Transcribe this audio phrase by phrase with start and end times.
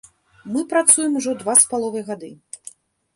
[0.53, 2.31] Мы працуем ужо два з паловай гады.